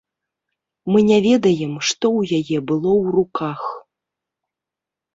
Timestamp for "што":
1.91-2.05